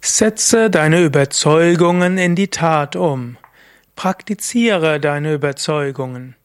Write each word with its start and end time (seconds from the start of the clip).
Setze 0.00 0.70
deine 0.70 1.02
Überzeugungen 1.02 2.18
in 2.18 2.36
die 2.36 2.48
Tat 2.48 2.94
um. 2.94 3.36
Praktiziere 3.96 5.00
deine 5.00 5.34
Überzeugungen. 5.34 6.36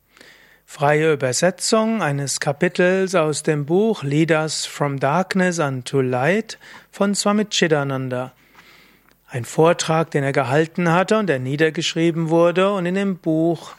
Freie 0.66 1.14
Übersetzung 1.14 2.02
eines 2.02 2.40
Kapitels 2.40 3.14
aus 3.14 3.44
dem 3.44 3.68
Buch 3.68 4.02
Lead 4.02 4.32
Us 4.32 4.66
from 4.66 5.00
Darkness 5.00 5.60
unto 5.60 6.02
Light 6.02 6.58
von 6.92 7.14
Swami 7.14 7.46
Chidananda. 7.46 8.34
Ein 9.30 9.46
Vortrag, 9.46 10.10
den 10.12 10.24
er 10.24 10.34
gehalten 10.34 10.92
hatte 10.92 11.20
und 11.20 11.28
der 11.28 11.38
niedergeschrieben 11.38 12.30
wurde 12.30 12.74
und 12.74 12.88
in 12.88 12.96
dem 12.96 13.18
Buch, 13.18 13.74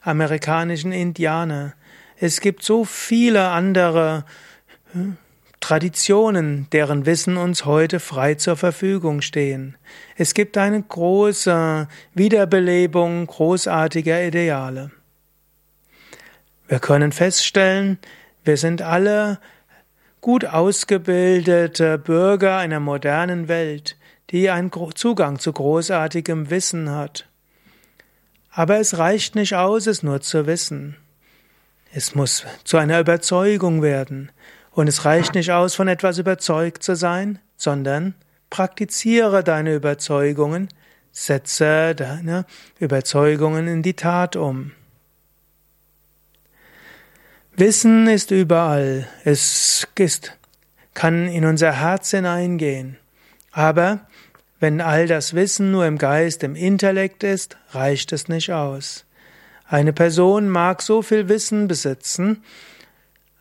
amerikanischen 0.03 0.91
Indianer. 0.91 1.75
Es 2.21 2.41
gibt 2.41 2.65
so 2.65 2.85
viele 2.85 3.49
andere 3.49 4.25
hm, 4.93 5.17
Traditionen, 5.61 6.69
deren 6.73 7.07
Wissen 7.07 7.37
uns 7.37 7.65
heute 7.65 8.01
frei 8.01 8.35
zur 8.35 8.57
Verfügung 8.57 9.21
stehen. 9.21 9.77
Es 10.17 10.35
gibt 10.35 10.57
eine 10.57 10.83
große 10.83 11.89
Wiederbelebung 12.15 13.27
großartiger 13.27 14.27
Ideale. 14.27 14.91
Wir 16.69 16.81
können 16.81 17.13
feststellen, 17.13 17.99
wir 18.45 18.57
sind 18.57 18.83
alle 18.83 19.39
gut 20.21 20.45
ausgebildete 20.45 21.99
Bürger 21.99 22.57
einer 22.59 22.81
modernen 22.81 23.49
Welt, 23.49 23.97
die 24.31 24.51
einen 24.51 24.71
Zugang 24.95 25.39
zu 25.39 25.53
großartigem 25.53 26.51
Wissen 26.51 26.91
hat. 26.91 27.29
Aber 28.51 28.79
es 28.79 28.99
reicht 28.99 29.35
nicht 29.35 29.55
aus, 29.55 29.87
es 29.87 30.03
nur 30.03 30.21
zu 30.21 30.47
wissen. 30.47 30.97
Es 31.99 32.15
muss 32.15 32.45
zu 32.63 32.77
einer 32.77 33.01
Überzeugung 33.01 33.83
werden. 33.83 34.31
Und 34.71 34.87
es 34.87 35.05
reicht 35.05 35.35
nicht 35.35 35.51
aus, 35.51 35.75
von 35.75 35.89
etwas 35.89 36.19
überzeugt 36.19 36.85
zu 36.85 36.95
sein, 36.95 37.41
sondern 37.57 38.15
praktiziere 38.51 39.43
deine 39.43 39.75
Überzeugungen, 39.75 40.69
setze 41.11 41.97
deine 41.97 42.47
Überzeugungen 42.79 43.67
in 43.67 43.83
die 43.83 43.95
Tat 43.95 44.37
um. 44.37 44.71
Wissen 47.57 48.07
ist 48.07 48.31
überall. 48.31 49.09
Es 49.25 49.89
ist, 49.97 50.39
kann 50.95 51.27
in 51.27 51.45
unser 51.45 51.81
Herz 51.81 52.13
hineingehen. 52.13 52.97
Aber 53.51 54.07
wenn 54.61 54.81
all 54.81 55.09
das 55.09 55.35
Wissen 55.35 55.73
nur 55.73 55.85
im 55.85 55.99
Geist, 55.99 56.45
im 56.45 56.55
Intellekt 56.55 57.25
ist, 57.25 57.57
reicht 57.73 58.13
es 58.13 58.29
nicht 58.29 58.53
aus. 58.53 59.05
Eine 59.71 59.93
Person 59.93 60.49
mag 60.49 60.81
so 60.81 61.03
viel 61.03 61.29
Wissen 61.29 61.69
besitzen, 61.69 62.43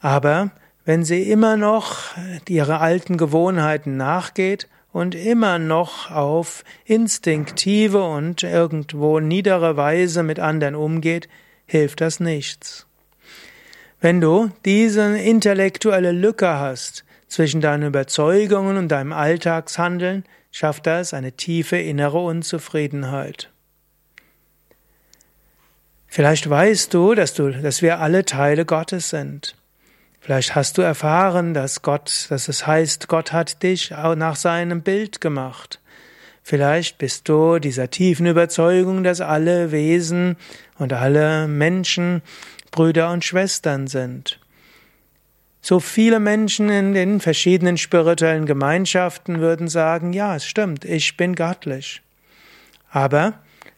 aber 0.01 0.51
wenn 0.83 1.05
sie 1.05 1.31
immer 1.31 1.55
noch 1.55 2.17
ihre 2.49 2.81
alten 2.81 3.15
Gewohnheiten 3.15 3.95
nachgeht 3.95 4.67
und 4.91 5.15
immer 5.15 5.57
noch 5.57 6.11
auf 6.11 6.65
instinktive 6.83 8.03
und 8.03 8.43
irgendwo 8.43 9.21
niedere 9.21 9.77
Weise 9.77 10.21
mit 10.21 10.37
anderen 10.37 10.75
umgeht, 10.75 11.29
hilft 11.65 12.01
das 12.01 12.19
nichts. 12.19 12.87
Wenn 14.01 14.19
du 14.19 14.51
diese 14.65 15.17
intellektuelle 15.17 16.11
Lücke 16.11 16.59
hast 16.59 17.05
zwischen 17.29 17.61
deinen 17.61 17.87
Überzeugungen 17.87 18.75
und 18.75 18.89
deinem 18.89 19.13
Alltagshandeln, 19.13 20.25
schafft 20.51 20.87
das 20.87 21.13
eine 21.13 21.31
tiefe 21.31 21.77
innere 21.77 22.19
Unzufriedenheit. 22.19 23.49
Vielleicht 26.17 26.49
weißt 26.49 26.95
du, 26.95 27.13
dass 27.13 27.35
du, 27.35 27.51
dass 27.51 27.83
wir 27.83 27.99
alle 27.99 28.25
Teile 28.25 28.65
Gottes 28.65 29.11
sind. 29.11 29.53
Vielleicht 30.19 30.55
hast 30.55 30.79
du 30.79 30.81
erfahren, 30.81 31.53
dass 31.53 31.83
Gott, 31.83 32.25
dass 32.31 32.47
es 32.47 32.65
heißt, 32.65 33.07
Gott 33.07 33.33
hat 33.33 33.61
dich 33.61 33.91
nach 33.91 34.35
seinem 34.35 34.81
Bild 34.81 35.21
gemacht. 35.21 35.79
Vielleicht 36.41 36.97
bist 36.97 37.29
du 37.29 37.59
dieser 37.59 37.91
tiefen 37.91 38.25
Überzeugung, 38.25 39.03
dass 39.03 39.21
alle 39.21 39.71
Wesen 39.71 40.37
und 40.79 40.91
alle 40.91 41.47
Menschen 41.47 42.23
Brüder 42.71 43.11
und 43.11 43.23
Schwestern 43.23 43.85
sind. 43.85 44.39
So 45.61 45.79
viele 45.79 46.19
Menschen 46.19 46.71
in 46.71 46.95
den 46.95 47.19
verschiedenen 47.19 47.77
spirituellen 47.77 48.47
Gemeinschaften 48.47 49.39
würden 49.39 49.67
sagen, 49.67 50.13
ja, 50.13 50.35
es 50.35 50.47
stimmt, 50.47 50.83
ich 50.83 51.15
bin 51.15 51.35
göttlich. 51.35 52.01
Aber 52.89 53.35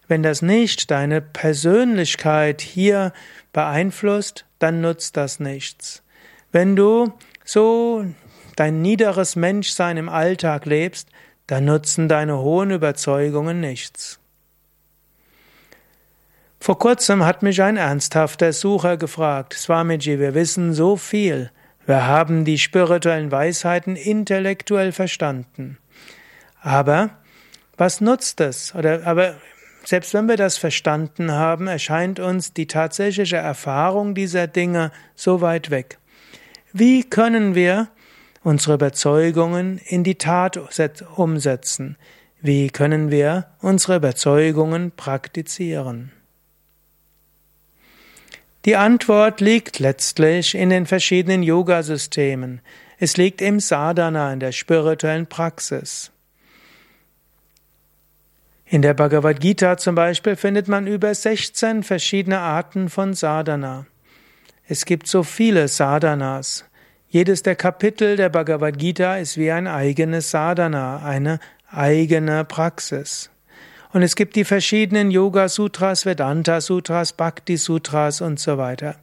wenn 0.10 0.24
das 0.24 0.42
nicht 0.42 0.92
deine 0.92 1.22
Persönlichkeit 1.22 2.62
hier 2.62 3.14
beeinflusst, 3.54 4.46
dann 4.58 4.82
nutzt 4.82 5.16
das 5.16 5.40
nichts. 5.40 6.04
Wenn 6.52 6.76
du 6.76 7.14
so 7.46 8.06
dein 8.56 8.82
niederes 8.82 9.36
Menschsein 9.36 9.98
im 9.98 10.10
Alltag 10.10 10.66
lebst, 10.66 11.10
dann 11.48 11.66
nutzen 11.66 12.10
deine 12.10 12.40
hohen 12.40 12.72
Überzeugungen 12.72 13.62
nichts. 13.62 14.20
Vor 16.60 16.78
kurzem 16.78 17.24
hat 17.24 17.42
mich 17.42 17.62
ein 17.62 17.78
ernsthafter 17.78 18.52
Sucher 18.52 18.98
gefragt, 18.98 19.54
Swamiji, 19.54 20.20
wir 20.20 20.34
wissen 20.34 20.74
so 20.74 20.98
viel, 20.98 21.52
wir 21.86 22.06
haben 22.06 22.46
die 22.46 22.58
spirituellen 22.58 23.32
Weisheiten 23.32 23.96
intellektuell 23.96 24.92
verstanden. 24.92 25.78
Aber 26.62 27.12
was 27.78 28.02
nutzt 28.02 28.42
es? 28.42 28.76
Oder, 28.76 29.08
aber 29.08 29.36
selbst 29.90 30.14
wenn 30.14 30.28
wir 30.28 30.38
das 30.38 30.60
verstanden 30.60 31.32
haben, 31.32 31.66
erscheint 31.66 32.20
uns 32.20 32.54
die 32.54 32.68
tatsächliche 32.68 33.38
Erfahrung 33.38 34.14
dieser 34.14 34.46
Dinge 34.46 34.92
so 35.16 35.42
weit 35.42 35.72
weg. 35.72 35.98
Wie 36.72 37.04
können 37.04 37.56
wir 37.56 37.88
unsere 38.44 38.76
Überzeugungen 38.76 39.82
in 39.84 40.04
die 40.04 40.14
Tat 40.14 40.60
umsetzen? 41.16 41.98
Wie 42.40 42.70
können 42.70 43.10
wir 43.10 43.48
unsere 43.62 43.96
Überzeugungen 43.96 44.92
praktizieren? 44.92 46.12
Die 48.66 48.76
Antwort 48.76 49.42
liegt 49.42 49.80
letztlich 49.80 50.54
in 50.54 50.70
den 50.70 50.86
verschiedenen 50.86 51.42
Yoga-Systemen. 51.42 52.62
Es 53.00 53.18
liegt 53.18 53.42
im 53.42 53.60
Sadhana, 53.60 54.32
in 54.34 54.40
der 54.40 54.52
spirituellen 54.52 55.26
Praxis. 55.26 56.12
In 58.72 58.84
der 58.84 58.94
Bhagavad 58.94 59.40
Gita 59.40 59.78
zum 59.78 59.96
Beispiel 59.96 60.36
findet 60.36 60.68
man 60.68 60.86
über 60.86 61.16
16 61.16 61.82
verschiedene 61.82 62.38
Arten 62.38 62.90
von 62.90 63.16
Sadhana. 63.16 63.88
Es 64.68 64.86
gibt 64.86 65.08
so 65.08 65.24
viele 65.24 65.68
Sadhanas. 65.68 66.66
Jedes 67.08 67.42
der 67.42 67.56
Kapitel 67.56 68.16
der 68.16 68.30
Bhagavad 68.30 68.78
Gita 68.78 69.18
ist 69.18 69.38
wie 69.38 69.50
ein 69.50 69.66
eigenes 69.66 70.30
Sadhana, 70.30 71.04
eine 71.04 71.40
eigene 71.72 72.46
Praxis. 72.46 73.32
Und 73.92 74.04
es 74.04 74.16
gibt 74.16 74.36
die 74.36 74.46
verschiedenen 74.46 75.10
Yoga 75.10 75.50
Sutras, 75.50 76.06
Vedanta 76.06 76.62
Sutras, 76.62 77.14
Bhakti 77.14 77.58
Sutras 77.58 78.22
und 78.22 78.40
so 78.40 78.60
weiter. 78.60 78.98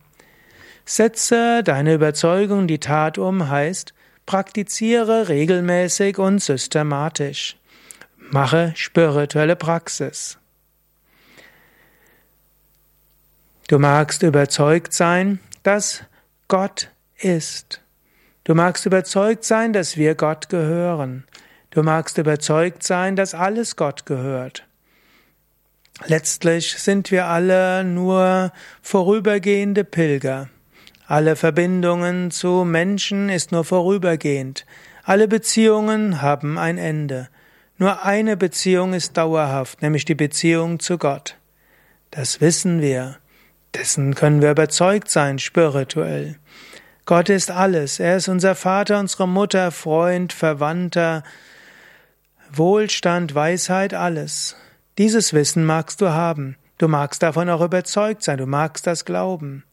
Setze 0.84 1.64
deine 1.64 1.94
Überzeugung 1.94 2.68
die 2.68 2.78
Tat 2.78 3.18
um 3.18 3.50
heißt, 3.50 3.94
praktiziere 4.26 5.28
regelmäßig 5.28 6.18
und 6.18 6.40
systematisch. 6.40 7.56
Mache 8.30 8.72
spirituelle 8.76 9.56
Praxis. 9.56 10.38
Du 13.68 13.78
magst 13.78 14.22
überzeugt 14.22 14.92
sein, 14.92 15.40
dass 15.62 16.02
Gott 16.48 16.90
ist. 17.18 17.82
Du 18.44 18.54
magst 18.54 18.86
überzeugt 18.86 19.44
sein, 19.44 19.72
dass 19.72 19.96
wir 19.96 20.14
Gott 20.14 20.48
gehören. 20.48 21.24
Du 21.70 21.82
magst 21.82 22.18
überzeugt 22.18 22.82
sein, 22.82 23.16
dass 23.16 23.34
alles 23.34 23.76
Gott 23.76 24.06
gehört. 24.06 24.64
Letztlich 26.04 26.78
sind 26.78 27.10
wir 27.10 27.26
alle 27.26 27.82
nur 27.82 28.52
vorübergehende 28.82 29.82
Pilger. 29.82 30.48
Alle 31.06 31.36
Verbindungen 31.36 32.30
zu 32.30 32.64
Menschen 32.64 33.28
ist 33.28 33.50
nur 33.50 33.64
vorübergehend. 33.64 34.66
Alle 35.04 35.26
Beziehungen 35.26 36.22
haben 36.22 36.58
ein 36.58 36.78
Ende. 36.78 37.28
Nur 37.78 38.04
eine 38.04 38.36
Beziehung 38.36 38.94
ist 38.94 39.16
dauerhaft, 39.16 39.82
nämlich 39.82 40.04
die 40.04 40.14
Beziehung 40.14 40.80
zu 40.80 40.96
Gott. 40.96 41.36
Das 42.10 42.40
wissen 42.40 42.80
wir. 42.80 43.18
Dessen 43.74 44.14
können 44.14 44.40
wir 44.40 44.52
überzeugt 44.52 45.10
sein, 45.10 45.38
spirituell. 45.38 46.38
Gott 47.04 47.28
ist 47.28 47.50
alles. 47.50 48.00
Er 48.00 48.16
ist 48.16 48.28
unser 48.28 48.54
Vater, 48.54 48.98
unsere 48.98 49.28
Mutter, 49.28 49.70
Freund, 49.70 50.32
Verwandter, 50.32 51.22
Wohlstand, 52.50 53.34
Weisheit, 53.34 53.92
alles. 53.92 54.56
Dieses 54.96 55.34
Wissen 55.34 55.64
magst 55.64 56.00
du 56.00 56.08
haben. 56.08 56.56
Du 56.78 56.88
magst 56.88 57.22
davon 57.22 57.50
auch 57.50 57.60
überzeugt 57.60 58.22
sein. 58.22 58.38
Du 58.38 58.46
magst 58.46 58.86
das 58.86 59.04
glauben. 59.04 59.64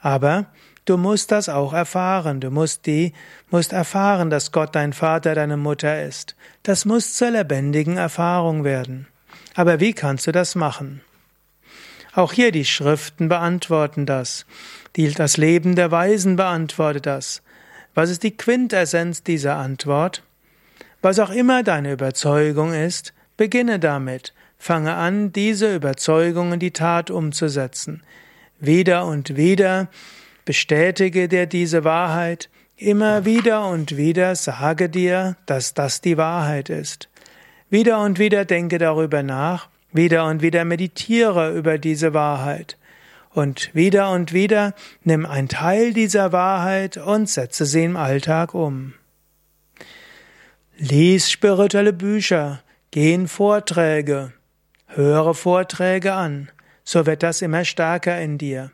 Aber 0.00 0.46
du 0.84 0.96
musst 0.96 1.32
das 1.32 1.48
auch 1.48 1.72
erfahren. 1.72 2.40
Du 2.40 2.50
musst 2.50 2.86
die, 2.86 3.12
musst 3.50 3.72
erfahren, 3.72 4.30
dass 4.30 4.52
Gott 4.52 4.74
dein 4.74 4.92
Vater, 4.92 5.34
deine 5.34 5.56
Mutter 5.56 6.02
ist. 6.02 6.36
Das 6.62 6.84
muss 6.84 7.14
zur 7.14 7.30
lebendigen 7.30 7.96
Erfahrung 7.96 8.64
werden. 8.64 9.06
Aber 9.54 9.80
wie 9.80 9.92
kannst 9.92 10.26
du 10.26 10.32
das 10.32 10.54
machen? 10.54 11.00
Auch 12.14 12.32
hier 12.32 12.52
die 12.52 12.64
Schriften 12.64 13.28
beantworten 13.28 14.06
das. 14.06 14.46
Die, 14.96 15.12
das 15.12 15.36
Leben 15.36 15.74
der 15.74 15.90
Weisen 15.90 16.36
beantwortet 16.36 17.06
das. 17.06 17.42
Was 17.94 18.10
ist 18.10 18.22
die 18.22 18.36
Quintessenz 18.36 19.22
dieser 19.22 19.56
Antwort? 19.56 20.22
Was 21.02 21.18
auch 21.18 21.30
immer 21.30 21.62
deine 21.62 21.92
Überzeugung 21.92 22.72
ist, 22.72 23.12
beginne 23.36 23.78
damit. 23.78 24.32
Fange 24.58 24.94
an, 24.94 25.32
diese 25.32 25.74
Überzeugung 25.74 26.54
in 26.54 26.60
die 26.60 26.70
Tat 26.70 27.10
umzusetzen. 27.10 28.02
Wieder 28.60 29.06
und 29.06 29.36
wieder 29.36 29.88
bestätige 30.44 31.28
dir 31.28 31.46
diese 31.46 31.84
Wahrheit. 31.84 32.50
Immer 32.76 33.24
wieder 33.24 33.66
und 33.68 33.96
wieder 33.96 34.34
sage 34.34 34.88
dir, 34.88 35.36
dass 35.46 35.74
das 35.74 36.00
die 36.00 36.16
Wahrheit 36.16 36.70
ist. 36.70 37.08
Wieder 37.70 38.00
und 38.00 38.18
wieder 38.18 38.44
denke 38.44 38.78
darüber 38.78 39.22
nach. 39.22 39.68
Wieder 39.92 40.26
und 40.26 40.42
wieder 40.42 40.64
meditiere 40.64 41.56
über 41.56 41.78
diese 41.78 42.14
Wahrheit. 42.14 42.76
Und 43.30 43.74
wieder 43.74 44.10
und 44.10 44.32
wieder 44.32 44.74
nimm 45.02 45.26
ein 45.26 45.48
Teil 45.48 45.92
dieser 45.92 46.32
Wahrheit 46.32 46.96
und 46.96 47.28
setze 47.28 47.66
sie 47.66 47.84
im 47.84 47.96
Alltag 47.96 48.54
um. 48.54 48.94
Lies 50.76 51.30
spirituelle 51.30 51.92
Bücher, 51.92 52.62
geh 52.90 53.14
in 53.14 53.28
Vorträge, 53.28 54.32
höre 54.86 55.34
Vorträge 55.34 56.14
an, 56.14 56.50
so 56.82 57.06
wird 57.06 57.22
das 57.22 57.42
immer 57.42 57.64
stärker 57.64 58.20
in 58.20 58.38
dir. 58.38 58.72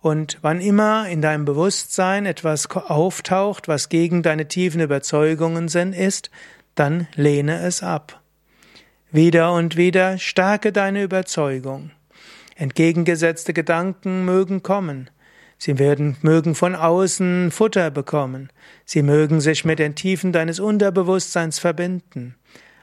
Und 0.00 0.38
wann 0.40 0.60
immer 0.60 1.08
in 1.08 1.20
deinem 1.20 1.44
Bewusstsein 1.44 2.24
etwas 2.24 2.68
auftaucht, 2.70 3.68
was 3.68 3.90
gegen 3.90 4.22
deine 4.22 4.48
tiefen 4.48 4.80
Überzeugungen 4.80 5.68
sind, 5.68 5.94
ist, 5.94 6.30
dann 6.74 7.06
lehne 7.14 7.60
es 7.60 7.82
ab. 7.82 8.20
Wieder 9.12 9.52
und 9.52 9.76
wieder 9.76 10.18
stärke 10.18 10.72
deine 10.72 11.02
Überzeugung. 11.02 11.90
Entgegengesetzte 12.56 13.52
Gedanken 13.52 14.24
mögen 14.24 14.62
kommen. 14.62 15.10
Sie 15.58 15.78
werden, 15.78 16.16
mögen 16.22 16.54
von 16.54 16.74
außen 16.74 17.50
Futter 17.50 17.90
bekommen. 17.90 18.50
Sie 18.86 19.02
mögen 19.02 19.42
sich 19.42 19.66
mit 19.66 19.78
den 19.78 19.94
Tiefen 19.94 20.32
deines 20.32 20.60
Unterbewusstseins 20.60 21.58
verbinden. 21.58 22.36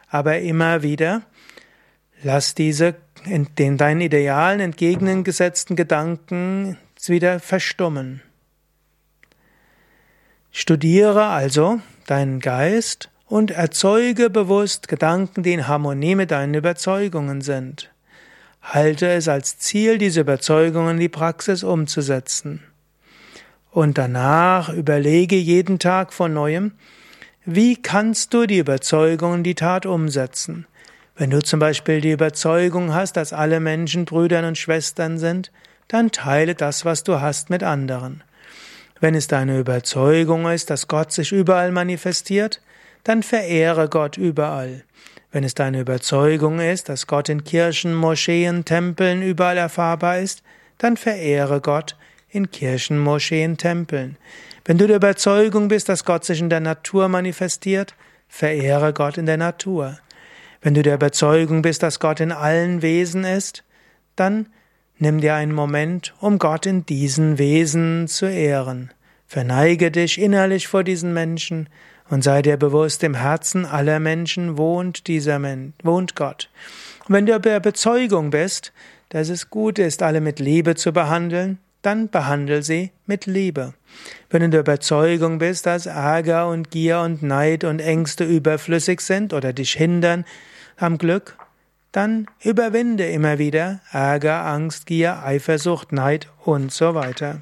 Aber 0.09 0.39
immer 0.39 0.83
wieder 0.83 1.23
lass 2.21 2.53
diese 2.53 2.95
den 3.25 3.77
deinen 3.77 4.01
Idealen 4.01 4.59
entgegengesetzten 4.59 5.75
Gedanken 5.75 6.77
wieder 7.09 7.39
verstummen. 7.39 8.21
Studiere 10.51 11.25
also 11.25 11.81
deinen 12.07 12.39
Geist 12.39 13.09
und 13.27 13.51
erzeuge 13.51 14.29
bewusst 14.29 14.87
Gedanken, 14.87 15.43
die 15.43 15.53
in 15.53 15.67
Harmonie 15.67 16.15
mit 16.15 16.31
deinen 16.31 16.53
Überzeugungen 16.53 17.41
sind. 17.41 17.91
Halte 18.61 19.07
es 19.07 19.27
als 19.27 19.59
Ziel, 19.59 19.97
diese 19.97 20.21
Überzeugungen 20.21 20.95
in 20.95 20.99
die 20.99 21.09
Praxis 21.09 21.63
umzusetzen. 21.63 22.63
Und 23.71 23.97
danach 23.97 24.73
überlege 24.73 25.35
jeden 25.35 25.77
Tag 25.77 26.11
von 26.13 26.33
neuem, 26.33 26.71
wie 27.45 27.81
kannst 27.81 28.33
du 28.33 28.45
die 28.45 28.57
Überzeugung 28.57 29.35
in 29.35 29.43
die 29.43 29.55
Tat 29.55 29.85
umsetzen? 29.85 30.65
Wenn 31.15 31.29
du 31.29 31.41
zum 31.41 31.59
Beispiel 31.59 32.01
die 32.01 32.11
Überzeugung 32.11 32.93
hast, 32.93 33.17
dass 33.17 33.33
alle 33.33 33.59
Menschen 33.59 34.05
Brüdern 34.05 34.45
und 34.45 34.57
Schwestern 34.57 35.17
sind, 35.17 35.51
dann 35.87 36.11
teile 36.11 36.55
das, 36.55 36.85
was 36.85 37.03
du 37.03 37.21
hast, 37.21 37.49
mit 37.49 37.63
anderen. 37.63 38.23
Wenn 38.99 39.15
es 39.15 39.27
deine 39.27 39.59
Überzeugung 39.59 40.49
ist, 40.49 40.69
dass 40.69 40.87
Gott 40.87 41.11
sich 41.11 41.31
überall 41.31 41.71
manifestiert, 41.71 42.61
dann 43.03 43.23
verehre 43.23 43.89
Gott 43.89 44.17
überall. 44.17 44.83
Wenn 45.31 45.43
es 45.43 45.53
deine 45.53 45.81
Überzeugung 45.81 46.59
ist, 46.59 46.89
dass 46.89 47.05
Gott 47.05 47.29
in 47.29 47.43
Kirchen, 47.43 47.93
Moscheen, 47.93 48.65
Tempeln 48.65 49.21
überall 49.21 49.57
erfahrbar 49.57 50.19
ist, 50.19 50.41
dann 50.77 50.97
verehre 50.97 51.61
Gott 51.61 51.95
in 52.29 52.51
Kirchen, 52.51 52.97
Moscheen, 52.99 53.57
Tempeln. 53.57 54.17
Wenn 54.65 54.77
du 54.77 54.87
der 54.87 54.97
Überzeugung 54.97 55.67
bist, 55.67 55.89
dass 55.89 56.05
Gott 56.05 56.25
sich 56.25 56.39
in 56.39 56.49
der 56.49 56.59
Natur 56.59 57.07
manifestiert, 57.07 57.93
verehre 58.27 58.93
Gott 58.93 59.17
in 59.17 59.25
der 59.25 59.37
Natur. 59.37 59.99
Wenn 60.61 60.73
du 60.73 60.81
der 60.81 60.95
Überzeugung 60.95 61.61
bist, 61.61 61.83
dass 61.83 61.99
Gott 61.99 62.19
in 62.19 62.31
allen 62.31 62.81
Wesen 62.81 63.23
ist, 63.23 63.63
dann 64.15 64.47
nimm 64.99 65.21
dir 65.21 65.35
einen 65.35 65.53
Moment, 65.53 66.13
um 66.19 66.39
Gott 66.39 66.65
in 66.65 66.85
diesen 66.85 67.37
Wesen 67.37 68.07
zu 68.07 68.25
ehren. 68.25 68.91
Verneige 69.27 69.91
dich 69.91 70.19
innerlich 70.19 70.67
vor 70.67 70.83
diesen 70.83 71.13
Menschen 71.13 71.69
und 72.09 72.23
sei 72.23 72.41
dir 72.41 72.57
bewusst, 72.57 73.03
im 73.03 73.15
Herzen 73.15 73.65
aller 73.65 73.99
Menschen 73.99 74.57
wohnt 74.57 75.07
dieser 75.07 75.39
Mensch, 75.39 75.73
wohnt 75.83 76.15
Gott. 76.15 76.49
Und 77.07 77.15
wenn 77.15 77.25
du 77.25 77.39
der 77.39 77.59
Bezeugung 77.59 78.29
bist, 78.29 78.71
dass 79.09 79.29
es 79.29 79.49
gut 79.49 79.79
ist, 79.79 80.01
alle 80.03 80.21
mit 80.21 80.39
Liebe 80.39 80.75
zu 80.75 80.93
behandeln, 80.93 81.59
dann 81.81 82.09
behandle 82.09 82.63
sie 82.63 82.91
mit 83.05 83.25
Liebe. 83.25 83.73
Wenn 84.29 84.41
du 84.41 84.49
der 84.49 84.59
Überzeugung 84.61 85.37
bist, 85.37 85.65
dass 85.65 85.85
Ärger 85.85 86.49
und 86.49 86.71
Gier 86.71 86.99
und 86.99 87.23
Neid 87.23 87.63
und 87.63 87.79
Ängste 87.79 88.25
überflüssig 88.25 89.01
sind 89.01 89.33
oder 89.33 89.53
dich 89.53 89.73
hindern 89.73 90.25
am 90.77 90.97
Glück, 90.97 91.37
dann 91.91 92.27
überwinde 92.43 93.05
immer 93.05 93.39
wieder 93.39 93.81
Ärger, 93.91 94.45
Angst, 94.45 94.85
Gier, 94.85 95.23
Eifersucht, 95.23 95.91
Neid 95.91 96.29
und 96.43 96.71
so 96.71 96.95
weiter. 96.95 97.41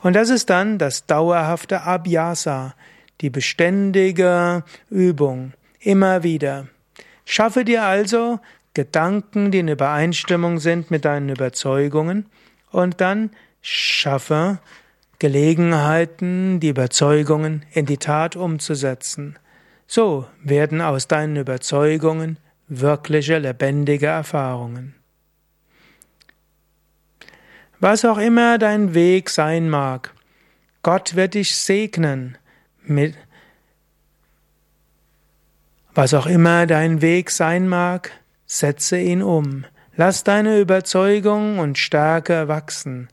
Und 0.00 0.14
das 0.14 0.30
ist 0.30 0.50
dann 0.50 0.78
das 0.78 1.06
dauerhafte 1.06 1.82
Abhyasa, 1.82 2.74
die 3.20 3.30
beständige 3.30 4.64
Übung, 4.90 5.52
immer 5.80 6.22
wieder. 6.22 6.66
Schaffe 7.24 7.64
dir 7.64 7.84
also 7.84 8.40
Gedanken, 8.74 9.50
die 9.50 9.60
in 9.60 9.68
Übereinstimmung 9.68 10.58
sind 10.58 10.90
mit 10.90 11.04
deinen 11.04 11.28
Überzeugungen, 11.28 12.26
und 12.70 13.02
dann 13.02 13.30
schaffe 13.60 14.58
Gelegenheiten, 15.18 16.58
die 16.58 16.70
Überzeugungen 16.70 17.64
in 17.70 17.86
die 17.86 17.98
Tat 17.98 18.34
umzusetzen. 18.34 19.38
So 19.86 20.26
werden 20.42 20.80
aus 20.80 21.06
deinen 21.06 21.36
Überzeugungen 21.36 22.38
wirkliche, 22.80 23.38
lebendige 23.38 24.06
Erfahrungen. 24.06 24.94
Was 27.80 28.04
auch 28.04 28.18
immer 28.18 28.58
dein 28.58 28.94
Weg 28.94 29.28
sein 29.30 29.68
mag, 29.68 30.14
Gott 30.82 31.16
wird 31.16 31.34
dich 31.34 31.56
segnen 31.56 32.38
mit 32.84 33.14
was 35.94 36.14
auch 36.14 36.26
immer 36.26 36.66
dein 36.66 37.02
Weg 37.02 37.30
sein 37.30 37.68
mag, 37.68 38.12
setze 38.46 38.98
ihn 38.98 39.22
um. 39.22 39.66
Lass 39.94 40.24
deine 40.24 40.58
Überzeugung 40.58 41.58
und 41.58 41.76
Stärke 41.76 42.48
wachsen. 42.48 43.08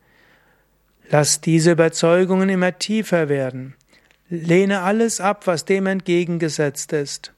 Lass 1.10 1.42
diese 1.42 1.72
Überzeugungen 1.72 2.48
immer 2.48 2.78
tiefer 2.80 3.28
werden. 3.28 3.76
Lehne 4.30 4.82
alles 4.82 5.20
ab, 5.20 5.46
was 5.46 5.66
dem 5.66 5.88
entgegengesetzt 5.88 6.94
ist. 6.94 7.34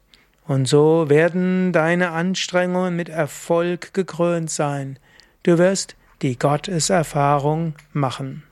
Und 0.47 0.67
so 0.67 1.09
werden 1.09 1.71
deine 1.71 2.11
Anstrengungen 2.11 2.95
mit 2.95 3.09
Erfolg 3.09 3.93
gekrönt 3.93 4.49
sein. 4.49 4.97
Du 5.43 5.57
wirst 5.57 5.95
die 6.21 6.37
Gotteserfahrung 6.37 7.75
machen. 7.93 8.43